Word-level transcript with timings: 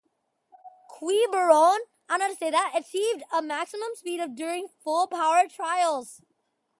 "Quiberon" 0.89 1.81
achieved 2.09 3.21
a 3.31 3.39
maximum 3.39 3.89
speed 3.93 4.19
of 4.19 4.35
during 4.35 4.67
full-power 4.67 5.47
trials. 5.47 6.23